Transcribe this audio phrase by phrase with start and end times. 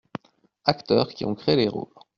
[0.65, 1.85] Acteurs qui ont créé les rôles.